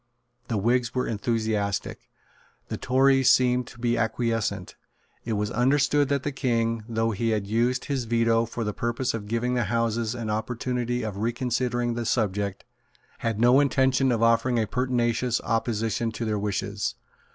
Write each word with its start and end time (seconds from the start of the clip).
The 0.47 0.57
Whigs 0.57 0.95
were 0.95 1.05
enthusiastic. 1.05 2.09
The 2.69 2.77
Tories 2.77 3.29
seemed 3.31 3.67
to 3.67 3.77
be 3.77 3.99
acquiescent. 3.99 4.75
It 5.25 5.33
was 5.33 5.51
understood 5.51 6.09
that 6.09 6.23
the 6.23 6.31
King, 6.31 6.83
though 6.89 7.11
he 7.11 7.29
had 7.29 7.45
used 7.45 7.85
his 7.85 8.05
Veto 8.05 8.45
for 8.47 8.63
the 8.63 8.73
purpose 8.73 9.13
of 9.13 9.27
giving 9.27 9.53
the 9.53 9.65
Houses 9.65 10.15
an 10.15 10.31
opportunity 10.31 11.03
of 11.03 11.17
reconsidering 11.17 11.93
the 11.93 12.07
subject, 12.07 12.63
had 13.19 13.39
no 13.39 13.59
intention 13.59 14.11
of 14.11 14.23
offering 14.23 14.57
a 14.57 14.65
pertinacious 14.65 15.39
opposition 15.41 16.11
to 16.13 16.25
their 16.25 16.39
wishes. 16.39 16.95